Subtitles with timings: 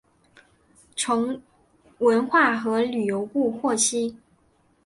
[0.95, 1.39] 从
[1.99, 4.17] 文化和旅游部获悉